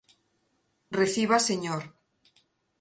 Reciba 0.99 1.37
Sr. 1.37 1.85